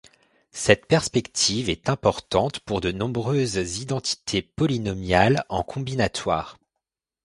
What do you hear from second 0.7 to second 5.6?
perspective est importante pour de nombreuses identités polynomiales